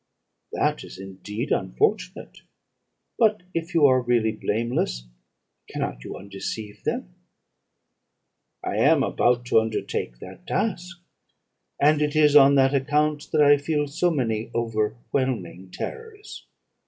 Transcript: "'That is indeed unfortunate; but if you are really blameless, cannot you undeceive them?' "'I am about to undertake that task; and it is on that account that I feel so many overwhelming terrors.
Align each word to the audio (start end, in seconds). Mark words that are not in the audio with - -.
"'That 0.53 0.83
is 0.83 0.97
indeed 0.97 1.51
unfortunate; 1.51 2.39
but 3.19 3.43
if 3.53 3.75
you 3.75 3.85
are 3.85 4.01
really 4.01 4.31
blameless, 4.31 5.05
cannot 5.69 6.03
you 6.03 6.17
undeceive 6.17 6.83
them?' 6.83 7.13
"'I 8.63 8.77
am 8.77 9.03
about 9.03 9.45
to 9.45 9.59
undertake 9.61 10.17
that 10.17 10.47
task; 10.47 10.99
and 11.79 12.01
it 12.01 12.15
is 12.15 12.35
on 12.35 12.55
that 12.55 12.73
account 12.73 13.29
that 13.31 13.41
I 13.43 13.57
feel 13.57 13.87
so 13.87 14.09
many 14.09 14.49
overwhelming 14.55 15.69
terrors. 15.69 16.47